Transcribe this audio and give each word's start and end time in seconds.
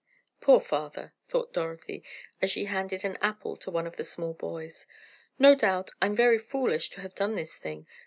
"Poor 0.39 0.59
father!" 0.59 1.13
thought 1.27 1.53
Dorothy, 1.53 2.03
as 2.41 2.49
she 2.49 2.65
handed 2.65 3.05
an 3.05 3.19
apple 3.21 3.55
to 3.57 3.69
one 3.69 3.85
of 3.85 3.97
the 3.97 4.03
small 4.03 4.33
boys. 4.33 4.87
"No 5.37 5.53
doubt 5.53 5.91
I'm 6.01 6.15
very 6.15 6.39
foolish 6.39 6.89
to 6.93 7.01
have 7.01 7.13
done 7.13 7.35
this 7.35 7.59
thing. 7.59 7.85